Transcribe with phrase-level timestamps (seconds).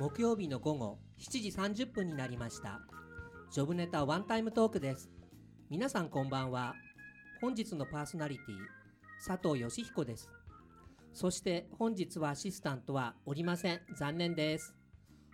[0.00, 2.80] 木曜日の午後7時30分になりました。
[3.52, 5.10] ジョブネタワンタイムトークです。
[5.68, 6.74] 皆さんこんばんは。
[7.42, 8.56] 本日のパーソナリティ
[9.26, 10.30] 佐藤義彦です。
[11.12, 13.80] そして本日はアシスタントはおりません。
[13.94, 14.74] 残念です。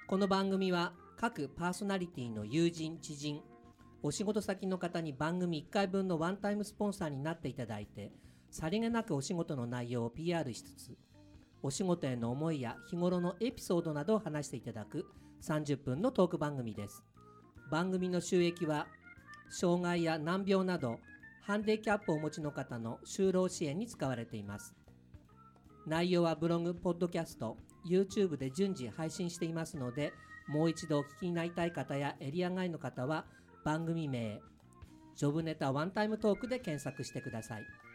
[0.08, 3.42] この番組は各パーソナリティの友人知人
[4.02, 8.10] お仕事先の方に番組1回分のワンタイムスポンサーになっていただいて
[8.50, 10.98] さりげなくお仕事の内容を PR しつつ
[11.62, 15.06] お仕事への思いや日頃のエピソードなどを話していただく
[15.42, 17.02] 30分のトーク番組です。
[17.70, 18.86] 番組の収益は
[19.50, 20.98] 障害や難病など
[21.42, 24.74] ハンディキャップをお持ちの方の就労支援に使われています。
[25.86, 27.56] 内容はブログ、ポッドキャスト、
[27.88, 30.12] YouTube で順次配信していますので
[30.48, 33.24] もう一度お聞きになりたい方やエリア外の方は
[33.64, 34.40] 番組名
[35.14, 37.85] ジョブネタワンタイムトークで検索してください。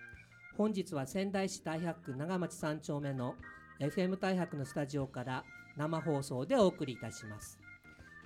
[0.58, 3.36] 本日は仙台市大白区長町3丁目の
[3.80, 5.46] FM 大白のスタジオから
[5.78, 7.58] 生放送でお送りいたします。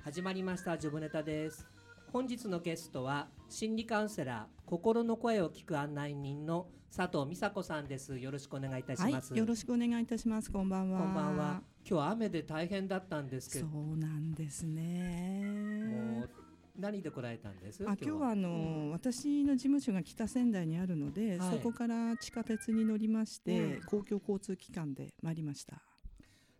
[0.03, 1.67] 始まりましたジョブネタです。
[2.11, 8.17] 本日のゲストは心理カウンセラー心の声を聞く案内人の佐藤美佐子さんです。
[8.17, 10.51] よろしくお願いいたします、はい、よろしくお願いいたします。
[10.51, 10.99] こんばんは。
[10.99, 11.61] こんばんは。
[11.87, 13.67] 今日は雨で大変だったんですけど。
[13.67, 15.83] そうなんですね。
[15.85, 16.44] もう
[16.77, 17.83] 何で来られたんです？
[17.87, 18.51] あ今日はあの、う
[18.87, 25.81] ん、私の事務所が北仙台にあるので、はい、そこから地下鉄に乗りまして、うん、公共交通機関で参りました。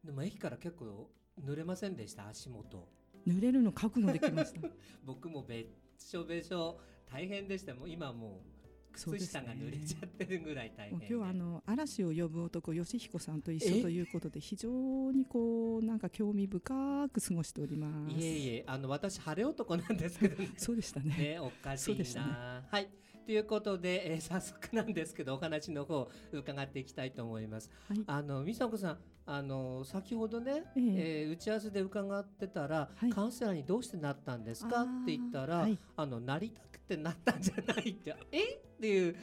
[0.04, 1.10] でも駅から結構
[1.44, 2.28] 濡れませんでした？
[2.28, 2.88] 足元。
[3.28, 4.62] 濡れるの覚悟できました。
[5.04, 5.66] 僕もべっ
[5.98, 6.80] しょべしょ
[7.12, 7.74] 大変でした。
[7.74, 8.55] もう今もう
[8.96, 14.70] 靴下が濡れちゃってるぐらい大変、ね、今日はあの嵐を呼ぶ男義彦さんと一緒ということで非常
[15.12, 18.16] にこうなんか興味深く過ごしております。
[18.16, 20.50] いえいえあの私晴れ男なんですけどね。
[20.58, 21.16] そうでしたね。
[21.18, 22.90] ね おかしいな、ね、はい。
[23.26, 38.16] ということで、えー、早速なんですけどお話の方伺っていきたいと思います、はい、あの美佐子さんあの先ほどね、えー、えー、打ち合わせで伺ってたら、はい、カウンセラーにどうしてなったんですかって言ったらあ、はい、あのなりたくてなったんじゃないって。
[38.32, 38.62] え？
[38.76, 39.16] っていう。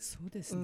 [0.00, 0.62] そうですね、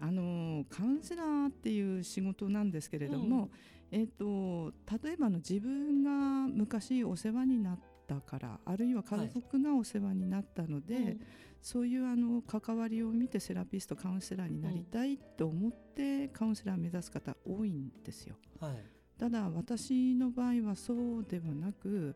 [0.00, 3.50] うん、あのカウンセラーっていう仕事なんですけれども、
[3.90, 6.10] うん、えーと、と例えばの自分が
[6.48, 11.20] 昔お世話になったからあるいは家族がお世話になったので、はいうん、
[11.60, 18.36] そういうあの関わりを見てセラピストカウンセラーになりたいと思ってカウンセラーを目指す方多いんですよ。
[18.60, 18.72] はい、
[19.18, 22.14] ただ私の場合はそうではなく、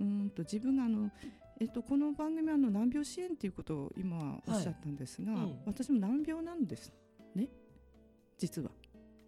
[0.00, 1.10] うんと自分があの
[1.60, 5.42] えっと、この番組はあの難病支援ということを今おっしゃったんですが、はい。
[5.42, 6.90] うん、私も難病なんです
[7.34, 7.48] ね。
[8.38, 8.70] 実は。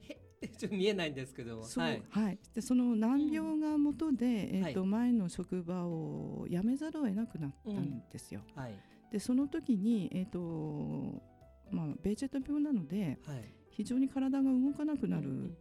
[0.56, 8.40] ちょっと見えないんですけどはい、はい、でその難病がもとで、うん、えーと、はい、前の職場を辞めざるを得なくなったんですよ。
[8.56, 8.74] うんはい、
[9.12, 11.22] でその時に、えーと
[11.70, 13.18] まあ、ベージェット病なので、
[13.70, 15.54] 非常に体が動かなくなる、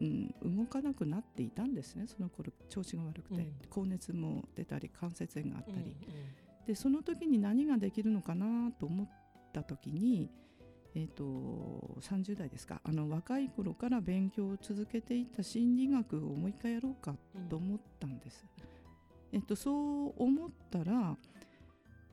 [0.00, 5.94] うんうん、動かなくなっていたんですねその頃調子が悪くて、うん、高熱も出たり関節炎があったり、うんうん、
[6.66, 9.08] でその時に何ができるのかなと思っ
[9.52, 10.30] た時に、
[10.94, 11.24] えーと、
[12.00, 12.80] 30代ですか。
[12.84, 17.14] あの若い頃から勉強を続けていた心理学をもう一回やろうか
[17.48, 18.44] と思ったんです。
[19.32, 21.16] えーと、そう思ったら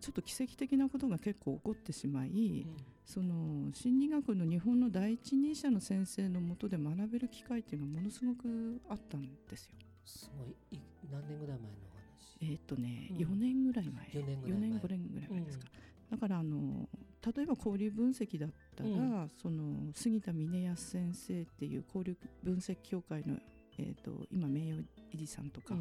[0.03, 2.67] ちょっと奇跡的なことが結構起こってしまい、
[3.05, 9.71] その心理学の日本の第一人者の先生のもとで学べる機会っていうのはものすごくあったんですよ。
[10.03, 10.81] すごい。
[11.09, 12.51] 何年ぐらい前のお話？
[12.51, 14.05] えっ、とね、うん、4年ぐらい前。
[14.07, 14.69] 4年ぐらい前。
[14.69, 15.65] 4年5年ぐらい前ですか、
[16.11, 16.89] うん、だからあの
[17.35, 23.37] 例えば交流分析だったら、うん、その杉田峰康先生っていう交流分析協会の、
[23.77, 25.75] えーと、と今名誉理事さんとか、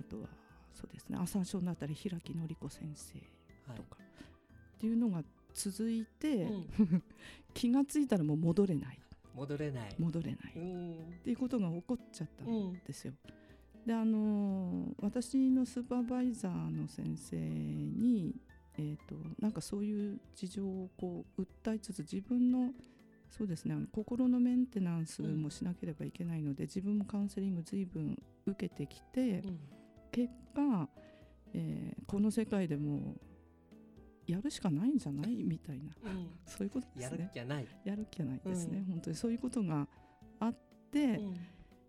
[0.00, 0.39] あとは
[0.74, 1.18] そうですね。
[1.20, 3.18] 浅草のあたり平木典子先生
[3.74, 4.04] とか、はい、
[4.76, 5.22] っていうのが
[5.54, 7.02] 続いて、うん、
[7.54, 8.98] 気が付いたらもう戻れない。
[9.34, 9.94] 戻れない。
[9.98, 13.14] 戻れない、っていうことが起こっちゃったんですよ。
[13.24, 18.34] うん、であの私のスーパーバイザーの先生に、
[18.76, 22.72] えーと、なんかそういう事情をこう訴えつつ自分の
[23.30, 29.42] そうですねあの心のメンテナンスもしなければいけないので、うん、自分もカウンセリング随分受けてきて、
[30.10, 30.88] 結果、
[31.52, 33.16] えー、この世界でも
[34.26, 37.18] やるしかないんじゃないみたいな、うん、そういうことですね。
[37.18, 37.66] やる気ゃない。
[37.84, 39.16] やる気ゃないですね、うん、本当に。
[39.16, 39.88] そういうことが
[40.38, 40.54] あっ
[40.92, 41.36] て、うん、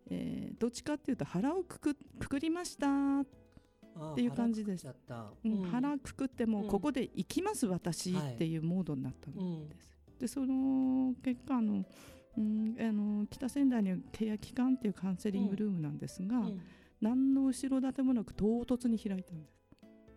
[0.09, 2.87] えー、どっちかっていうと腹をくくくくりました
[3.21, 5.31] っていう感じでした。
[5.43, 9.91] うん、腹くくってもここで行きます、私っていうモードになったんです。
[10.19, 11.83] でその結果あの、
[12.37, 16.41] うん、あの北仙台にケア機関っていうカウンセリングルームなんですが、
[17.01, 19.57] 何の後ろ盾もなく唐突に開いたんです。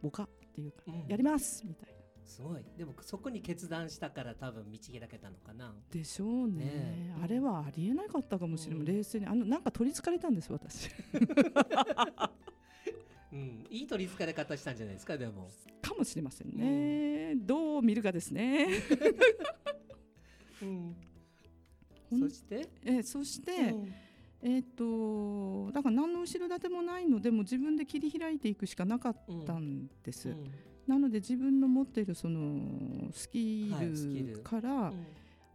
[0.03, 1.95] ボカっていうか、やりますみたいな。
[2.27, 2.65] すごい。
[2.77, 5.75] でもそこに決断したから多分道開けたのかな。
[5.91, 10.91] でしょうね、ね、あれはありえなかったかもしれない、うん、冷静にあのなんか取りつかれたんです私。
[13.33, 15.49] うん、いい取りつかれ方したんじゃないですかでも。
[15.83, 18.69] かもしれませんね、うん、どう見るかですね、
[20.63, 20.97] うん、
[22.11, 22.69] そして？
[22.85, 23.93] えそして、うん
[24.47, 30.29] えーと、だから何の後ろ盾もないのでも自分で切り開いていくしかなかったんです。
[30.29, 30.35] うん。
[30.35, 30.51] うん、
[30.87, 34.95] なので自分の持っているそのスキルから、はい、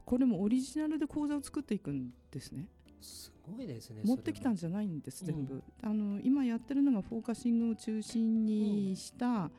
[0.05, 2.67] これもオリジナルで講座を作っていくんですね。
[2.99, 9.49] すごいですね持ってきたんじゃないんです全部、あの今やってるのがフォーカシングを中心にした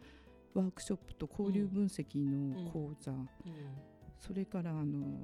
[0.53, 3.13] ワークショップと交流分析の講座、
[4.19, 5.17] それからあの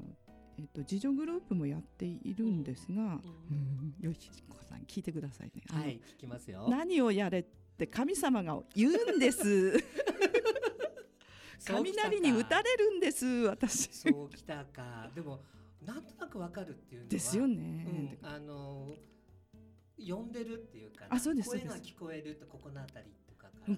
[0.58, 5.62] えっと、自助グループもやっているんですが、うん、よしこさん聞いてくださいね。
[5.70, 6.67] はい聞きますよ。
[6.69, 7.44] 何をやれっ
[7.76, 9.75] て神様が言うんです。
[11.64, 13.88] 雷に打たれるんです私。
[13.93, 15.11] そうきたか。
[15.14, 15.41] でも
[15.82, 17.11] なんとなくわかるっていうのは。
[17.11, 18.19] ですよね。
[18.23, 18.97] うん、あの
[19.99, 23.06] 呼んでるっていうか、あそうです声が聞こえるとここのあたり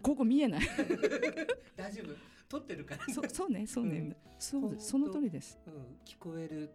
[0.03, 0.61] ここ見えない。
[1.77, 2.15] 大丈夫？
[2.49, 5.73] 撮ってるから、そそうねそうね、うん、そうその通りです、うん、
[6.05, 6.73] 聞こえるっ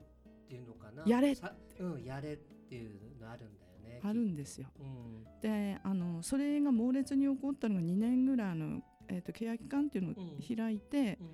[0.48, 1.04] ていうのかな？
[1.06, 1.36] やれ。
[1.80, 10.16] うんやれっていうのあるんだよねあるんですよ、うん、であのそれが猛烈に起こったのが2年ぐらいあの、えーと、契約期間っていうのを
[10.56, 11.27] 開いて、うん。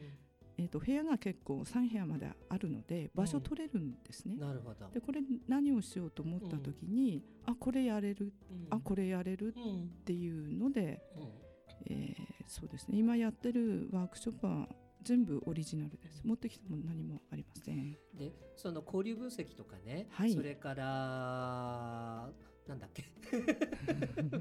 [0.62, 4.36] えーと、部屋が結構3部屋まであるので場所取れるんですね。
[4.36, 4.90] うん、なるほど。
[4.94, 11.02] でこれ何をしようと思った時に、うん、あこれやれる、うん、あこれやれるっていうので、
[11.86, 12.16] えー、
[12.48, 12.98] そうですね。
[12.98, 14.68] 今やってるワークショップは
[15.04, 16.22] 全部オリジナルです。
[16.24, 17.98] 持ってきたもの何もありません。
[18.14, 22.30] でその交流分析とかね、はい、それから
[22.70, 23.04] なんだっけ？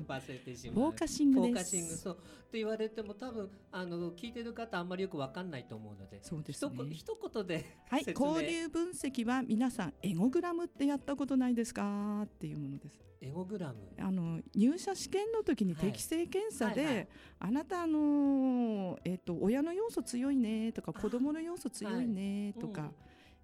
[0.07, 0.75] 忘れてしまう。
[0.75, 2.15] フォーカシングフォーカシングそう。
[2.15, 2.23] と
[2.53, 6.73] 言われても多分あの聞いてる方あんまりよくわかんないと思うのでそうですね。
[6.93, 13.01] 一言ではい交流分析は皆さんエゴグラムってやったことないですかっていうものです。
[13.21, 13.77] エゴグラム？
[13.99, 16.97] あの入社試験の時に適性検査で、はいはい。
[16.97, 17.09] はい、
[17.41, 22.91] あなたあのえっ、ー、と親の要素強いねとか子供の要素強いねとか、うん、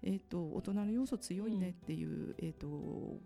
[0.03, 2.67] えっ、ー、と大人の要素強いねっていう、うん、えっ、ー、と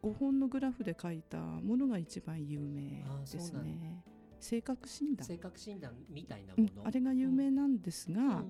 [0.04, 4.04] 5本のグラフで書いたものが一番有名ですね。
[4.39, 5.27] 性格診断。
[5.27, 8.44] 性格診断みたいなもの、うん、あれが有名なんですが、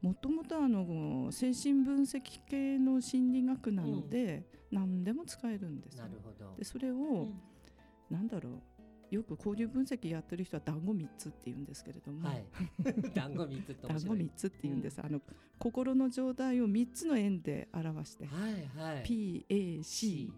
[0.00, 6.54] もともとあの精神分析系の心理学なので、うん、何でも使えるんですなるほど。
[6.56, 7.34] でそれを、うん、
[8.10, 8.75] なんだろう
[9.10, 12.44] よく交流分析やってる人は団子3つって言うんですけれども、はい、
[13.14, 15.20] 団子3つって団子3つって言うんです、うん、あの
[15.58, 20.32] 心の状態を3つの円で表して、はいはい、PAC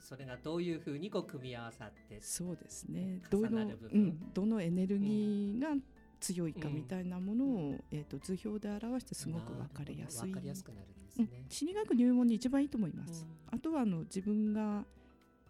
[0.00, 3.22] それがどういうふうにこう組み合わさってそうですね。
[3.30, 5.70] どの,、うん、どのエネルギーが
[6.20, 10.28] 強いかみたいなものを、うん、えーと、図表で表してすごく分かりやすい。
[10.28, 13.26] 分かりやすくなるんですね、うん、心理学入門に一番いいと思います。
[13.46, 14.84] あとはあの自分が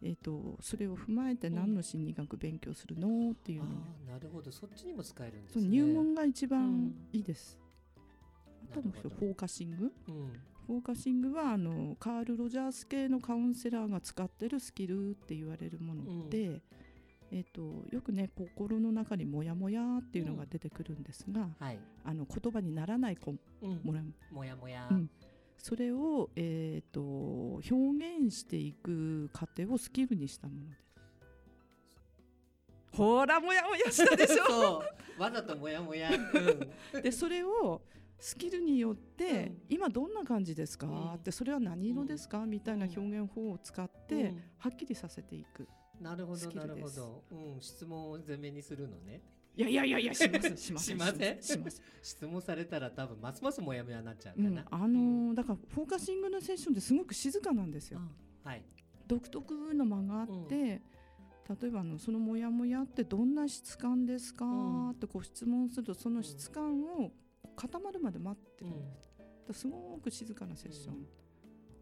[0.02, 3.69] えーと、それを踏まえて何の心理学勉強するのっていうの、
[4.06, 4.52] なるほど。
[4.52, 5.69] そっちにも使えるんですね。
[5.69, 7.58] 入門が一番いいです、
[8.70, 9.93] あとのフォーカシング、
[10.67, 16.61] フォーカシングはあのカール・ロジャース系のカウンセラーが使ってるスキルって言われるもので、
[17.31, 23.80] えーと、よくね心の中にモヤモヤっていうのが出てくるんですが、うんはい、あの言葉にならないこ、うん、
[24.33, 25.11] もやもや、うん、
[25.64, 30.85] それを、えーと、表現していく過程をスキルにしたものです。
[32.92, 34.83] ほらもやもやしたでしょ？
[35.18, 36.11] わざともやもや、
[37.02, 37.80] でそれを
[38.18, 45.66] スキルによって、今どんな感じですか、ってそれは何色ですか、みたいな表現法を使って、はっきりさせていく。
[45.99, 49.23] なるほどなるほど、うん、質問を前面にするのね
[49.56, 50.87] いやいやいやいやします します？
[50.87, 51.82] しませんします。
[52.02, 58.00] 質問されたら多分ますますもやもやになっちゃうかな、うん、あのーうん、だからフォーカシングのセッションってすごく静かなんですよ、
[58.42, 58.64] はい。
[59.06, 60.56] 独特の間があって、
[61.61, 64.46] 例えばあのそのモヤモヤってどんな質感ですか、
[64.92, 67.12] ってこう質問するとその質感を
[67.54, 68.70] 固まるまで待ってる、
[69.46, 71.06] うん、すごく静かなセッション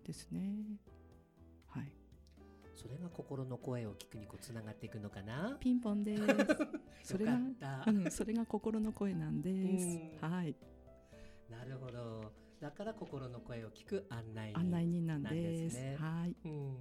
[0.04, 0.40] ですね。
[2.82, 5.56] はいそれが心の声を聞くにこうつながっていくのかな？
[5.60, 6.22] ピンポンです。
[7.14, 7.38] それが、
[7.86, 10.56] うん、それが心の声なんです、はい。
[11.48, 12.32] なるほど。
[12.60, 15.96] だから心の声を聞く案内人案内人なんですね。
[15.98, 16.76] はい、うん、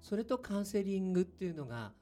[0.00, 1.92] それとカウンセリングっていうのが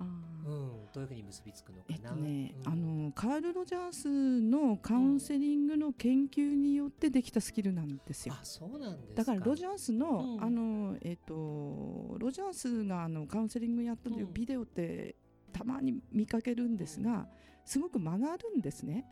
[0.00, 1.94] うん、どういうふうに結びつくのかな。
[1.96, 8.34] えっとね、うん、あのカール・ロジャースのカウンセリングの研究によってできたスキルなんですよ。
[8.38, 15.16] あ、そうなんですだからロジャースの、うん、あのえっとロジャースがあのカウンセリングやったというビデオって
[15.52, 17.28] たまに見かけるんですが、
[17.64, 19.04] すごく間があるんですね。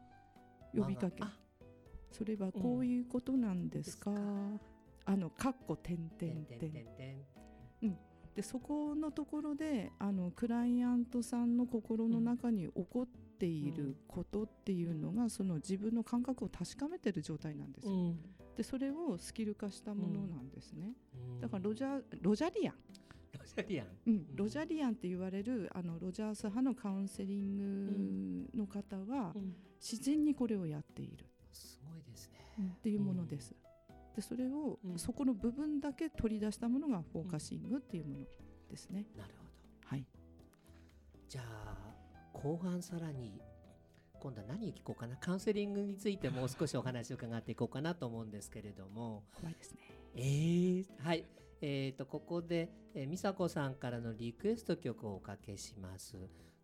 [0.74, 1.22] 呼びかけ。
[2.12, 4.60] それはこういうことなんですか、うん、
[5.04, 5.98] あのかっこ点。
[6.18, 7.35] 点点うん
[8.36, 13.06] でそこのところであのクライアントさんの心の中に起こっ
[13.38, 17.94] ていることっていうのが、うん、その自分の感覚を確かめてる状態なんですよ。
[17.94, 18.18] うん、
[18.54, 20.92] でそれをスキル化したものなんですね。
[21.40, 22.74] だからロジャロジャリアン
[23.38, 29.34] ロジャリアン、うん、ロジャリアンって言われるあのロジャース派のカウンセリングの方は、
[29.80, 31.24] 自然にこれをやっている。
[31.52, 32.70] すごいですね。
[32.76, 33.54] っていうものです。
[34.16, 38.24] でそれを、うん、そこの部分だけ取り出したものがフォーカシングっていうもの
[38.70, 39.04] ですね。
[39.16, 39.50] なるほど。
[39.88, 40.06] はい。
[41.28, 41.76] じゃあ
[42.32, 43.40] 後半さらに
[44.18, 45.16] 今度は何を聞こうかな？
[45.16, 49.22] カウンセリングについてもう少しお話を伺っていこうかなと思うんですけれども。
[49.38, 49.78] 怖いですね。
[50.16, 51.24] えー、はい。
[51.62, 56.16] えーと、ここで、えー、美佐子さんからのリクエスト曲をおかけします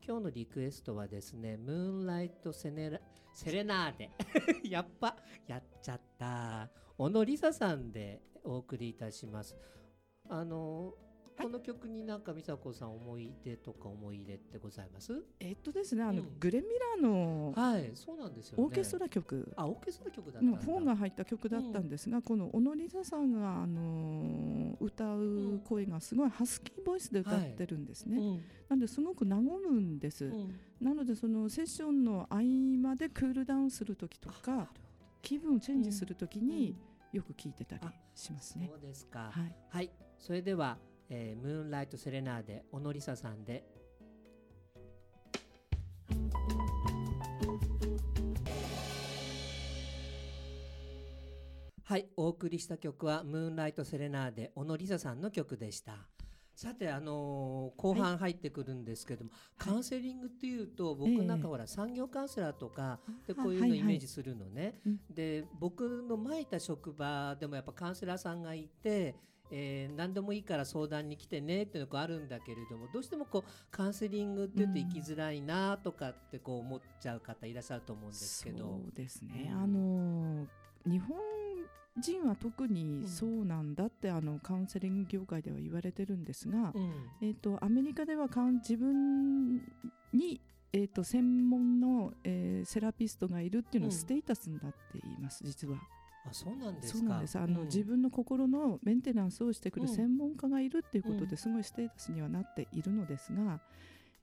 [0.04, 3.00] 今日のリクエストはですねムーンライトセネラ
[3.32, 4.10] セレナーデ。
[4.68, 5.16] やっぱ
[5.46, 6.68] やっちゃった。
[6.98, 9.56] 小野梨沙さんでお送りいたします。
[10.28, 10.94] あの
[11.42, 15.12] この曲になんか美佐子さん思い出とか思い入れってございます？
[15.40, 16.68] えっとですねあの、うん、グレン・ミ
[17.00, 19.52] ラーのはいそうなんですよ、ね、オーケストラ曲。
[19.56, 30.32] あオーケストラ曲だったの本が入った曲だったんですが、うん、この小野梨沙さんがあの歌う声がすごいハスキーボイスで歌ってるんですね、はい、なんですごく和むんです、
[30.80, 34.68] なのでそのセッションの合間でクールダウンする時とか
[35.20, 36.76] 気分をチェンジする時に
[37.12, 37.82] よく聞いてたり
[38.14, 39.30] しますね、そうですか。
[39.30, 40.78] はい、はい、それでは
[41.14, 43.64] えー、ムーンライトセレナーデ小野梨沙さんで。
[51.84, 56.08] はいお送りした曲はムーンライトセレナーデ小野梨沙さんの曲でした。
[56.54, 69.14] さてあのー、後半入ってくるんですけども、はい、カウンセリングっていうと僕なんかほら、産業カウンセラーとかでこういうのイメージするのね、はいはい、で僕の前いた職場でもやっぱカウンセラーさんがいて
[69.52, 78.58] えー、何でもいいから相談に来てねっていうのがあるんだけれどもどうしてもこうカウンセリングって言うと行きづらいなとかってこう思っちゃう方いらっしゃると思うんですけど。
[78.58, 80.46] そうですね、あの
[80.86, 81.16] 日本
[81.98, 89.56] 人は特にそうなんだって、うん、あのカウンセリング業界では言われてるんですが、うん、えーと、アメリカでは自分
[90.12, 90.40] に、
[90.72, 95.76] えーと、専門の、えー、セラピストがいるっていうのはステータスになっています、実は。
[96.24, 97.38] あそうなんですそうなんです。
[97.38, 103.60] あの、うん、自分の心のメンテナンスをしてくる専門家がいるっていうことですごいステータスにはなっているのですが、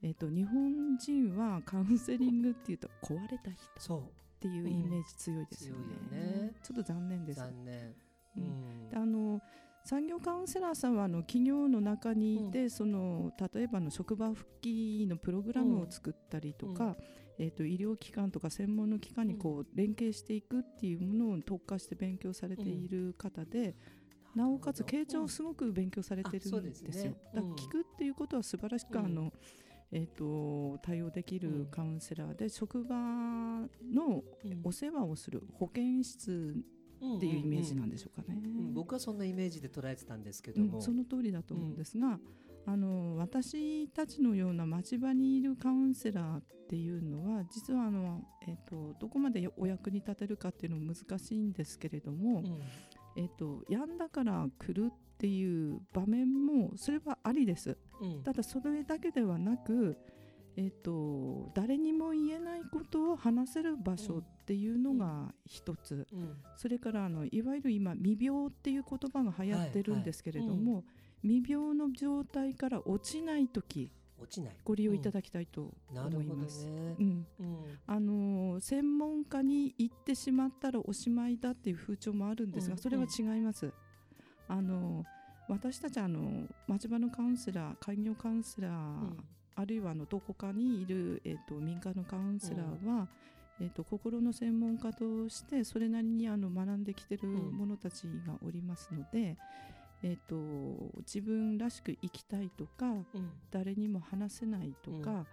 [0.02, 4.02] えーと、日本人はカウンセリングっていうと壊れた人っ
[4.40, 5.82] ていうイメージ強いですよね。
[6.12, 6.18] うん。
[6.18, 7.40] よね、ちょっと残念です。
[7.40, 7.94] 残念、
[8.36, 9.40] うん、あの
[9.84, 16.96] 産業カウンセラーさんはあの企業の中にいて、うん、その例えばの職場復帰のプログラムを作ったりとか、
[17.40, 23.74] えーと、医療機関とか専門の機関にこう連携していくっていうものを特化して勉強されている方で、
[24.34, 26.92] うん、なおかつ傾聴をすごく勉強されてるんですよ。
[26.92, 29.32] すね、だ聞くっていうことは素晴らしく、あの
[29.90, 34.22] えーと、対応できるカウンセラーで、職場の
[34.62, 36.62] お世話をする保健室
[37.16, 38.38] っていうイメージなんでしょうかね、
[38.74, 42.20] 僕はそんなイメージで捉えてたんですけども、うん、その通りだと思うんですが、
[42.66, 52.60] あの私たちのような町場にいるカウンセラーっていうのは実はあの、えーと、どこまでお役に立てるかっていうのも難しいんですけれども、うん、
[53.16, 59.98] えーと、病んだから来るっていう場面もそれはありです、うん、ただそれだけではなく、
[60.56, 70.84] えーと、誰にも言えないことを話せる場所っていうのが一つ、うん、それからあのいわゆる今未病っていう言葉が流行ってるんですけれども、はいはい
[71.22, 74.56] 未病の状態から落ちない時落ちない。
[74.64, 76.68] ご利用いただきたいと思います。
[77.86, 83.72] あの専門家に行ってしまったらおしまいだっていう風潮もあるんですが、それは違います。
[84.48, 85.04] あの
[85.48, 89.24] 私たちあの町場のカウンセラー開業カウンセラー、うん、
[89.56, 93.08] あるいはあのどこかにいる、えーと、民間のカウンセラーは、
[93.58, 99.36] うん、えーと、心の専門家としてそれなりにあの学んできてる者たちがおりますので、
[100.02, 100.36] えーと、
[101.00, 105.26] 自分らしく生きたいとか、うん、誰にも話せないとか、うん、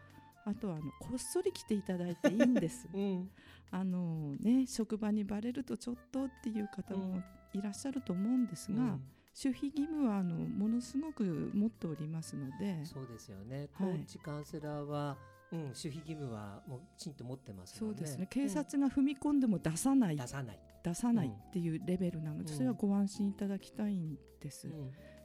[0.46, 2.88] あとはあのこっそり来ていただいていいんです。
[2.94, 3.30] うん、
[3.72, 7.22] あのね、職場にバレるとちょっとっていう方も
[7.54, 9.00] いらっしゃると思うんですが、
[9.42, 12.84] 守秘義務はあのものすごく持っておりますので。
[12.86, 15.18] そうですよね、コーチカウンセラーは、
[15.52, 18.28] うん、守秘義務はもうきちんと持ってます、ね、そうですね。
[18.30, 20.60] 警察が踏み込んでも出さない、出さない。
[20.84, 24.68] 出さないっていうレベルなので、それはご安心いただきたいんです。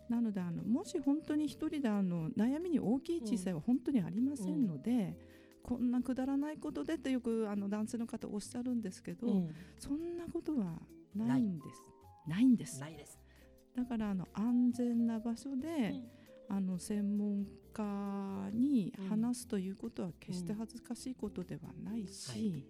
[0.09, 5.17] なのであのもし本当に一人であの悩みに大きい小さいは本当にありませんので、
[5.62, 10.75] こんなくだらないことでってよくあの男性の方おっしゃるんですけど、うん、そんなことは
[11.14, 11.81] ないんです。
[12.26, 12.81] ないんです。
[13.75, 16.05] だからあの安全な場所で、うん、
[16.54, 22.66] あの専門家に話すということは決して恥ずかしいことではないし、はい、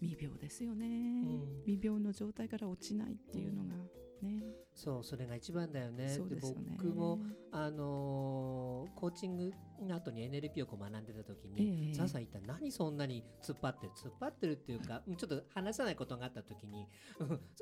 [0.00, 1.22] 未病ですよね、
[1.64, 3.76] 未病の状態から落ちないっていうのが
[4.22, 4.42] ね、
[4.74, 6.06] そうそれが一番だよね。
[6.06, 7.18] で、ね、僕も
[7.50, 16.86] あのー、コーチングの後に NLP をこう学んでた時に、えー、ささん一体何そんなに突っ張ってる突っ張ってるっていうかちょっと話さないことがあった時に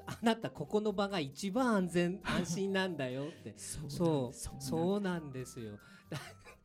[0.06, 3.54] あなたここの場が一番安全安心なんだよって。
[3.56, 5.60] そうそうなんです。
[5.60, 5.78] よ。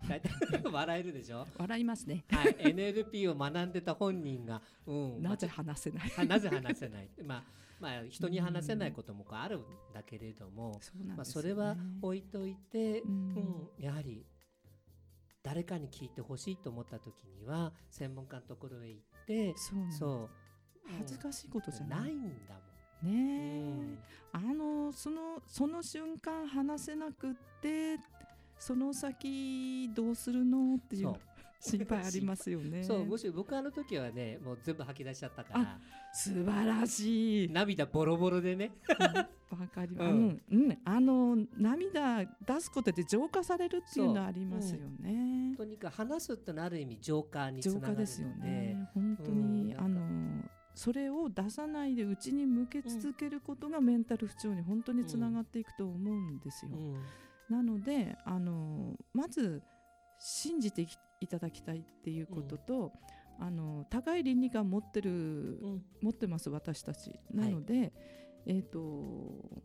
[0.08, 0.30] 大体
[0.72, 1.48] 笑えるでしょ？
[1.58, 6.28] 笑いますね、はい、NLP を学んでた本人が、うん、なぜ話せない？
[6.28, 7.10] なぜ話せない？
[7.24, 7.44] まあ
[7.80, 9.64] まあ、人に話せないこともあるん
[9.94, 14.26] だけれども、うん、まあ、それは置いといて、うん、うん、やはり
[15.44, 19.54] 誰かに聞いてほしいと思った時には専門家のところへ行って
[19.92, 20.30] そう
[21.00, 22.14] 恥ずかしいことじゃない。
[22.14, 22.56] んだ
[23.04, 23.14] もん。
[23.14, 24.00] ね、うん、
[24.32, 27.98] あのそのその瞬間話せなくって
[28.58, 31.14] その先どうするのっていう
[31.60, 32.84] 心配ありますよね。
[32.84, 35.80] そう、もし僕あの時はね、もう全部吐き出しちゃったから。
[36.16, 37.50] 素晴らしい。
[37.50, 38.72] 涙ボロボロでね。
[39.52, 40.42] わかります、うん。
[40.50, 45.12] うん、あの涙出すことで浄化されるっていうのはありますよね。
[45.12, 48.90] うん、とにかく話すってのはある意味浄化につながる浄化ですよね。
[48.94, 50.44] 本当に、うん、あの
[50.74, 56.72] それを出さないでうちに向け続けることがメンタル不調に本当につながっていくと思うんですよ。
[57.50, 59.62] なのであのまず
[60.18, 60.88] 信じて
[61.20, 62.92] いただきたいっていうことと、うん、
[63.40, 65.14] あの高い倫理観持ってる、う
[65.68, 67.20] ん、持ってます私たち。
[67.34, 67.92] なので、はい、
[68.48, 69.62] えっ、ー、と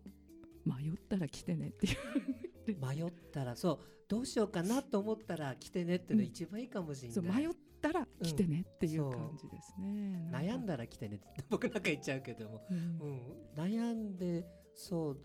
[0.65, 1.97] 迷ったら来てねっていう。
[2.81, 7.51] 迷ったらそうどうしようかなと思ったら来てねっていうのが一番いいかもしれない、迷っ
[7.81, 13.23] たら来てねっていう感じですね、悩んだら来てねって僕なんか言っちゃうけども、うん、
[13.57, 15.19] 悩んでそう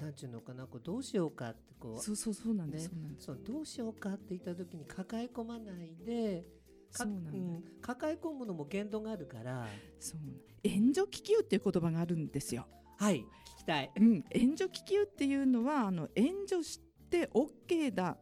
[0.00, 2.02] なんていうのかなこうどうしようかってこう。
[2.02, 6.44] そうそうそうなんです、ね、そうどうしようかって言った時に抱え込まないで
[6.90, 9.66] そうなんだ、うん、抱え込むのも限度があるから。
[10.00, 10.20] そう
[10.64, 12.66] 援助気球っていう言葉があるんですよ。
[12.98, 13.24] はい
[13.56, 18.16] 聞きたい、うん、援助気球っていうのはあの援助して OK だ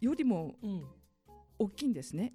[0.00, 0.56] よりも
[1.58, 2.32] 大きいんですね、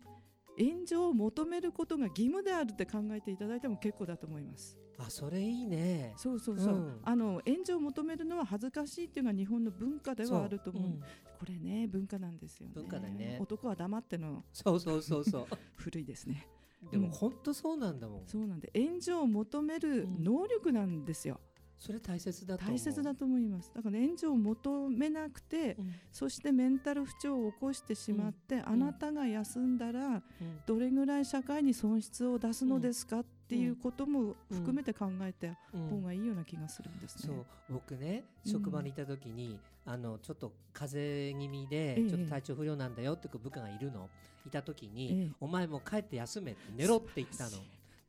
[0.57, 4.77] 援助を求めることが義務であるって考えていただいても結構だと思います。
[4.99, 6.13] あそれいいね。
[6.17, 10.87] そうそうそう、うん、あの援助を求めるのは恥ずかしいっていうのが日本の文化ではあると思う、う。
[10.87, 12.73] ん、これね文化なんですよね。
[12.75, 13.37] 文化だね。
[13.39, 15.47] 男は黙ってのそうそうそうそう。
[15.75, 16.47] 古いですね。
[16.91, 21.39] でも本当そうなんだもん、そうなんで援助を求める能力なんですよ、
[21.77, 23.71] それ大切だと大切だと思います。
[23.75, 30.21] だから、援助を求めなくて、うん、そしてメンタル不調を起こしてしまって、うん、あなたが休んだら、
[30.65, 37.33] どれぐらい社会に損失を出すのですかっっていうことも含めて考えた方がいいような気がするんですね。
[37.33, 37.45] そう。
[37.69, 44.09] 僕ね職場にいた時に、あのちょっと風邪気味で、ちょっと体調不良なんだよって部下がいるの。
[44.45, 47.57] いた時に、お前も帰って休めって寝ろって言ったの。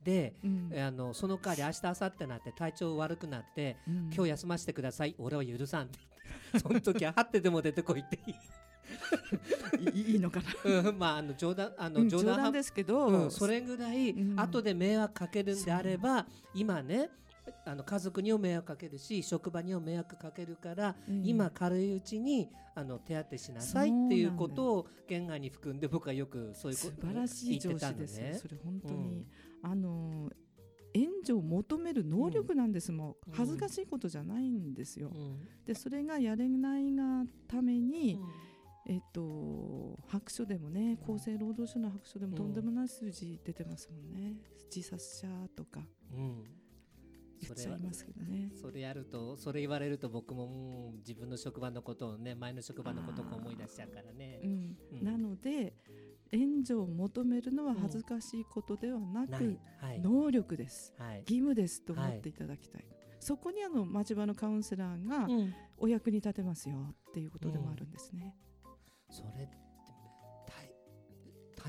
[0.09, 5.15] で、うん、あのその代わり明日明後日になって体調悪くなって、うん、今日休ませてください。
[5.19, 5.87] 俺は許さん。
[5.87, 5.89] っ
[6.53, 8.35] てその時ははってでも出てこいってい。
[10.17, 17.11] いのかな、 うん、まああの冗談あの冗談,、うん、ですけど、うん、それぐらい後で迷惑かけるんであれば、今ね
[17.67, 28.39] あの家族にも迷惑かけるし職場にも迷惑かけるから、うん、今軽いうちにあの手当てしなさいっていうことを言外に含んで僕はよくそういうこと素晴らしい上司ですね。
[28.41, 29.27] それ本当に、
[29.63, 30.31] あの
[30.95, 33.17] 援助を求める能力なんですも。
[33.29, 35.13] ん、恥ずかしいことじゃないんですよ。
[35.67, 38.19] でそれがやれないがために、
[38.87, 44.37] えっと、白書でもね厚生労働省の白書でもとんでもない数字出てますもんね、
[44.75, 45.81] 自殺者とか、
[46.13, 46.45] うん、
[47.41, 48.51] 言っちゃいますけどね。
[48.61, 54.77] それやるとそれ言われると僕も、うん、自分の職場のことをね前の職場のことを思い出しちゃうからね、うん。
[54.93, 55.75] うん、なので
[56.33, 65.29] 援助を求めるのは恥ずかしいことではなく、はい、能力です、はい、義務ですと思っていただきたい、はい、そこにあの町場のカウンセラーが
[65.79, 66.77] お役に立てますよ
[67.11, 68.35] っていうことでもあるんですね。
[69.11, 69.69] それって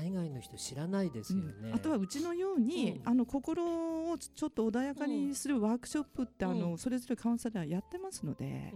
[0.00, 3.64] 大概の人知らないですよね、うん、あとはうちのように、うん、あの心
[4.10, 8.72] をちょっと穏やかにするワークショップって、うん、あのそれぞれカウンセラーやってますので、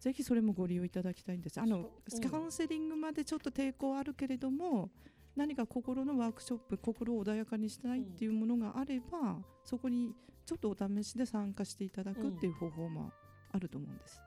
[0.00, 1.60] ぜひそれもご利用いただきたいんです。
[1.60, 1.90] あの、
[2.30, 4.90] カウンセリングまでちょっと抵抗あるけれども
[5.36, 10.14] 何か心のワークショップ心を穏やかにしたいっていうものがあれば、そこに
[10.46, 13.12] ちょっとお試しで参加していただくっていう方法も
[13.52, 14.20] あると思うんです。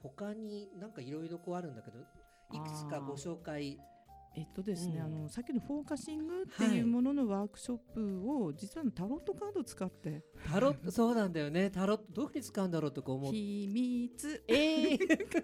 [0.02, 2.00] 他になんかいろいろこうあるんだけど、
[2.52, 3.78] いくつかご紹介
[4.38, 10.24] えっとですね、うん、あのさっきのフォーカシングっていうもののワークショップを、はい、実はタロットカードを使って。
[10.52, 11.70] タロット そうなんだよね。
[11.70, 13.32] タロットどういうふうに使うんだろうとか思う？
[13.32, 14.44] 秘密。
[14.48, 15.36] えー。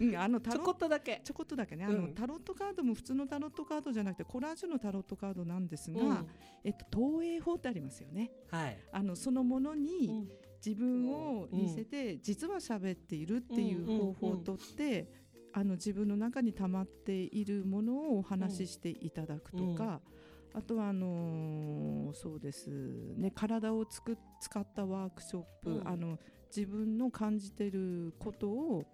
[0.00, 1.20] うん、あのちょこっとだけ。
[1.24, 1.84] ちょこっとだけね。
[1.84, 6.26] あの、うん、タロットカードも普通のタロットカードじゃなくてコラージュのタロットカードなんですが、うん、
[6.64, 10.28] えっと、投影法ってありますよね、はい、あのそのものに
[10.64, 15.21] 自分を見せて、実は喋っているっていう方法をとって、
[15.52, 20.00] あの自分の中に溜まっているものをお話ししていただくとか、
[20.54, 22.70] うん、あとはあのー、そうです
[23.16, 26.18] ね体をつく使ったワークショップ、うん、あの
[26.54, 28.84] 自分の感じてることを、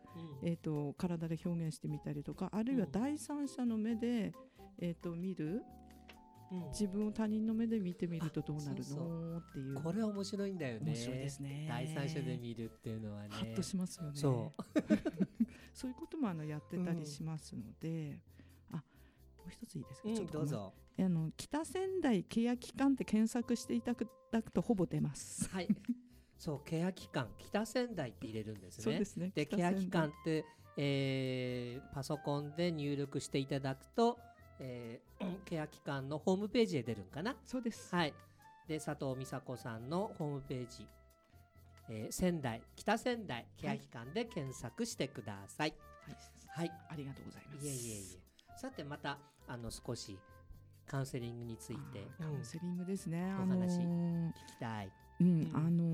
[0.43, 4.33] うん、えーと、体で表現してみたりとかあるいは第三者の目で、
[4.81, 5.63] えーと、見る？
[6.73, 9.37] 自分を他人の目で見てみるとどうなるの？
[9.37, 9.75] っていう。
[9.83, 10.93] これは面白いんだよね。
[10.93, 11.67] 面白いですね。
[11.69, 13.29] 第三者で見るっていうのはね。
[13.33, 14.13] ハッとしますよね。
[14.15, 15.38] そう
[15.79, 18.19] そういうこともあのやってたりしますので、
[18.73, 18.83] うん、あ
[19.39, 20.73] もう一ついいですか、うん、ちょっとどうぞ。
[20.99, 23.95] あの北仙台ケア機関って検索していた
[24.33, 25.49] だくとほぼ出ます。
[25.51, 25.69] はい。
[26.37, 28.85] そうケア機関北仙台って入れるんですね。
[28.85, 29.31] そうですね。
[29.35, 30.45] でケア機関って、
[30.77, 34.19] えー、パソコンで入力していただくと
[34.61, 37.37] えー、ケア機関のホームページへ出るんかな？
[37.45, 37.95] そうです。
[37.95, 38.15] はい。
[38.67, 40.85] で佐藤美佐子さんのホームページ、
[41.91, 45.75] えー、仙台北仙台ケア機関で検索してください。
[46.53, 47.67] はい、はい、ありがとうございます。
[47.67, 48.59] いえいえいえ。
[48.59, 50.19] さてまたあの少し
[50.87, 52.07] カウンセリングについて。
[52.19, 55.85] カウンセリングですね、お話聞きたい、うん、あの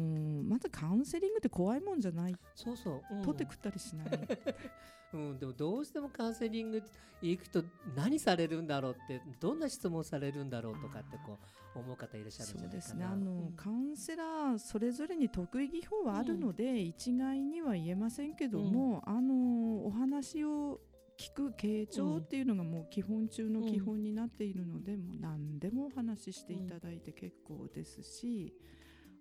[0.43, 2.37] ー、まずカウンセリングって怖いもんじゃない。
[2.55, 4.07] そうそう、うん、取って食ったりしない。
[5.15, 6.83] うん、でもどうしてもカウンセリング
[7.23, 11.39] 行くと何されるんだろうってどんな質問されるんだろうとかってこ
[11.77, 12.83] う思う方いらっしゃるんじゃないかな。
[12.83, 13.05] そうですね。
[13.05, 20.81] あの、うん、カウンセラーそれぞれに得意技法はあるので、うん、一概には言えませんけども、あのお話を
[21.17, 28.53] 聞く傾聴っていうのがもう基本中の基本になっているので、もう何でもお話ししていただいて結構ですし、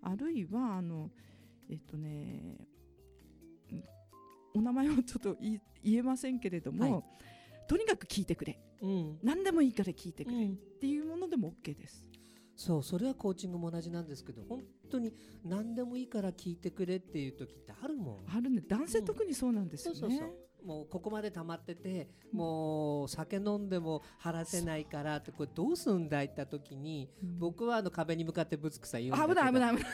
[0.04, 1.10] あるいはあの
[1.70, 2.58] えっとね
[4.56, 7.04] お名前をちょっと言えませんけれども、はい、
[7.68, 12.08] とにかく聞いてくれ、うん、何でもいいから聞いてくれ、っていうものでも OK です。
[12.56, 14.62] そうそれはコーチングも同じなんですけど本
[14.92, 15.12] 当に
[15.44, 18.18] 何でもいいから聞いてくれっていう時ってあるもん。
[18.28, 18.62] あるね。
[18.68, 29.36] 男性特にそうなんですよね、うん、そうそうそうもうここまで溜まってて、もう酒飲んでも晴せないからってこれどうすんだいった時に、僕はあの壁に向かってぶつくさ言うんだけど。
[29.36, 29.94] 危ない危ない危ない。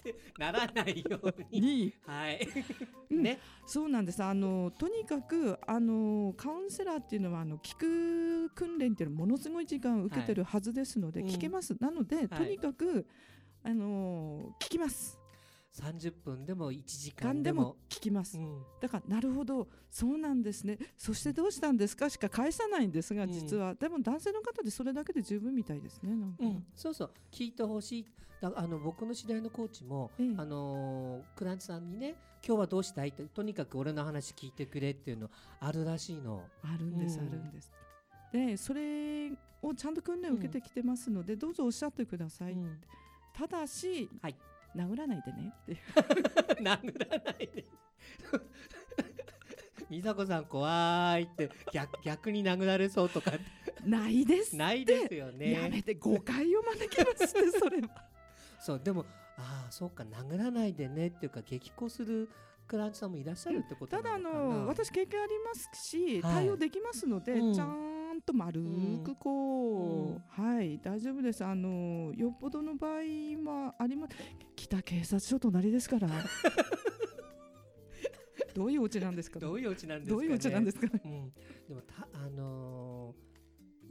[0.38, 1.94] ならないように。
[2.06, 2.48] はい。
[3.10, 4.22] ね、そうなんです。
[4.22, 13.06] あのとにかくあのカウンセラーっていうのはあの聞く訓練っていうのはものすごい時間を受けてるはずですので、はい、聞けます、うん、なので、とにかく
[13.62, 15.19] あの聞きます
[15.72, 19.68] 30分でも1時間でも聞きます、うん、だからなるほど。
[19.90, 20.78] そうなんですね。
[20.96, 22.10] そしてどうしたんですか？
[22.10, 27.10] しか返さないんですが実は、うん、でも男性の方でそれだけで十分みたいですねうん、そうそう。
[27.30, 28.06] 聞いてほしい。
[28.40, 35.30] だあの僕の知り合いのコーチも、ええ、あのクランチさんにね今日はどうしたいってとにかく俺の話聞いてくれっていうの
[35.60, 36.42] あるらしいの。
[36.62, 37.70] あるんです、あるんです。
[38.32, 39.30] でそれ
[39.62, 42.56] をちゃんと訓練を受けてきてますので、どうぞおっしゃってください、
[43.34, 44.36] ただし、はい、
[44.76, 45.54] 殴らないでね。
[45.62, 45.76] っ て
[46.62, 47.66] 殴らないで。
[49.90, 51.50] 美佐子さん怖いって。
[51.72, 53.32] 逆逆に殴られそうとか。
[53.84, 55.52] ないですないですよね。
[55.52, 55.94] やめて。
[55.94, 57.88] 誤解を招きますねそれは。
[58.60, 59.06] そうでも
[59.38, 62.28] ああそうか殴らないでねっていうか激高する
[62.70, 68.60] クランチさんもいらっしゃるってことただあの私経験ありますし、対応できますので、うん、ちゃんと丸
[69.04, 71.44] くこう、うん、はい大丈夫です。
[71.44, 74.16] あのよっぽどの場合はあります。
[74.54, 76.08] 北警察署隣ですから。
[78.54, 81.32] どういうお家なんですか、どういうお家なんですか、どういうお家なんですか、うん、
[81.68, 83.14] でもたあの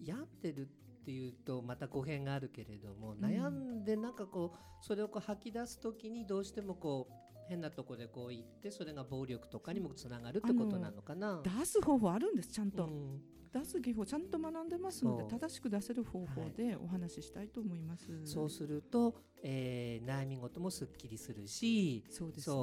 [0.04, 11.42] ー、病んでるっていうとまた語弊があるけれども、悩んでなんかこうそれをこう吐き出す時にどうしてもこう変なとこでこう言ってそれが暴力とかにもつながるってことなのかな。
[11.44, 13.20] 出す方法あるんですちゃんと、うん、
[13.52, 22.56] 出す技法ちゃんと学んでますので正しく出せる方法でお話ししたいと思います、はい、そうすると、えー、悩み事もすっきりするしそうです、ね、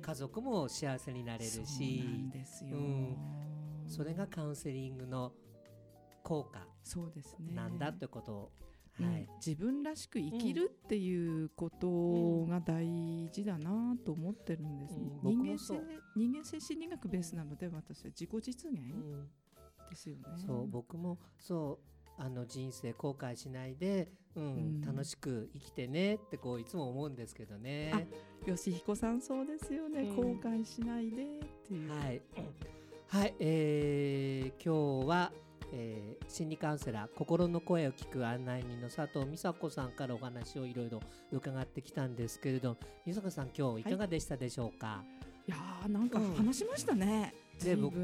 [0.00, 1.56] 家族も幸せになれるし。
[1.56, 3.16] そうですよ、うん、
[3.88, 5.32] それがカウンセリングの
[6.22, 6.60] 効果
[7.54, 8.52] なんだってことを
[9.04, 12.86] はい、自分らしく生きるっていうことが大
[13.30, 15.80] 事だなと思ってるんです、ね、うん、人間性
[16.16, 18.80] 人間性心理学ベースなので私は自己実現
[19.88, 20.22] ですよね。
[20.44, 21.78] そう僕もそ
[22.18, 24.46] うあの人生後悔しないで、うん、う
[24.78, 28.08] ん、楽しく生きてねってこういつも思うんですけどね。
[28.44, 31.90] 吉彦さんそうですよね、うん、後悔しないでっていう。
[31.90, 32.22] はい、
[33.06, 35.32] はい、えー、今日は
[35.72, 41.00] えー、心理カウンセラー心の声を聞く案内人の佐藤美佐子さんからお話をいろいろ
[41.32, 42.76] 伺ってきたんですけれど
[43.06, 45.04] 美佐子さん今日いかがでしたでしょうか、は
[45.46, 48.00] い、いやーなんか話しましたね、で僕、う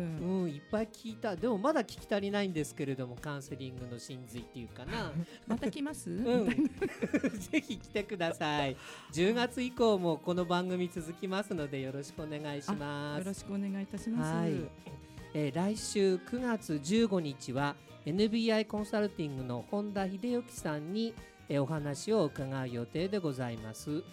[0.46, 1.36] ん、いっぱい聞いた。
[1.36, 5.12] でもまだ聞き足りないんですけれどもカウンセリングの真髄っていうかな。
[5.46, 6.46] また来ます、うん、
[7.50, 8.76] ぜひ来てください。
[9.12, 13.18] 10月以降もこの番組続きますのでよろしくお願いします。
[13.20, 17.74] よろしくお願いいたします、はいえー、来週9月15日は
[18.06, 21.12] NBI コンサルティングの本田秀幸さんに、
[21.48, 24.04] えー、お話を伺う予定でございます。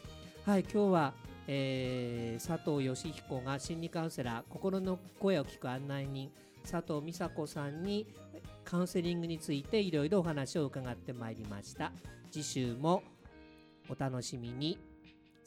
[0.46, 1.14] はい、今日は、
[1.48, 6.32] えー、佐藤義彦が心理カウンセラー心の声を聞く案内人
[6.64, 8.08] 佐藤美佐子さんに
[8.64, 11.92] カウンセリングについていろいろお話を伺ってまいりました。
[12.32, 13.04] 次週も
[13.90, 14.90] お楽しみに。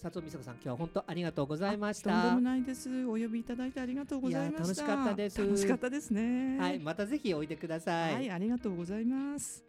[0.04, 2.10] 佐藤美佐子さん今日は本当ありがとうございました。
[2.10, 3.06] とんでもないです。
[3.06, 4.60] お呼びいただいてありがとうございました。
[4.60, 5.40] 楽しかったです。
[5.40, 6.58] 楽しかったですね。
[6.58, 8.14] はいまたぜひおいでください。
[8.14, 9.64] はいありがとうございます